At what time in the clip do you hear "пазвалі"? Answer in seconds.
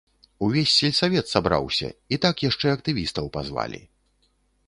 3.35-3.81